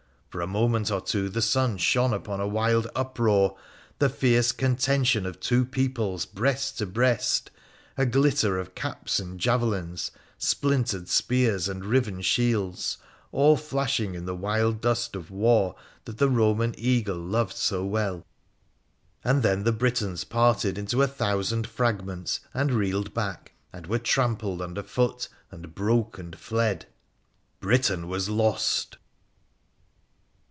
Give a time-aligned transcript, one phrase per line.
[0.31, 3.57] For a moment or two the sun shone upon a wild uproar,
[3.99, 7.51] the fierce contention of two peoples breast to breast,
[7.97, 12.97] a glitter of caps and javelins, splintered spears and riven shields,
[13.33, 15.75] all flashing in the wild dust of war
[16.05, 18.25] that the Roman Eagle loved so well.
[19.25, 24.61] And then the Britons parted into a thousand fragments and reeled back, and were trampled
[24.61, 26.85] under foot, and broke and fled!
[27.59, 28.95] Britain was lost